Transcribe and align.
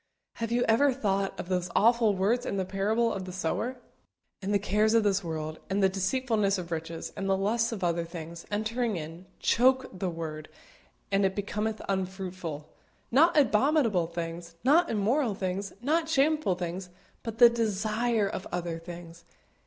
Have 0.37 0.51
you 0.51 0.63
ever 0.63 0.91
thought 0.91 1.39
of 1.39 1.47
those 1.47 1.69
awful 1.75 2.15
words 2.15 2.43
in 2.43 2.57
the 2.57 2.65
parable 2.65 3.13
of 3.13 3.25
the 3.25 3.31
sower? 3.31 3.77
"And 4.41 4.51
the 4.51 4.57
cares 4.57 4.95
of 4.95 5.03
this 5.03 5.23
world, 5.23 5.59
and 5.69 5.83
the 5.83 5.89
deceitfulness 5.89 6.57
of 6.57 6.71
riches, 6.71 7.13
and 7.15 7.29
the 7.29 7.37
lusts 7.37 7.71
of 7.71 7.83
other 7.83 8.03
things, 8.03 8.43
entering 8.49 8.95
in, 8.97 9.27
choke 9.39 9.85
the 9.99 10.09
word, 10.09 10.49
and 11.11 11.23
it 11.23 11.35
becometh 11.35 11.83
unfruitful," 11.87 12.67
not 13.11 13.37
abominable 13.37 14.07
things, 14.07 14.55
not 14.63 14.89
immoral 14.89 15.35
things, 15.35 15.71
not 15.83 16.09
shameful 16.09 16.55
things, 16.55 16.89
but 17.21 17.37
the 17.37 17.47
desire 17.47 18.27
of 18.27 18.47
other 18.51 18.79
things. 18.79 19.23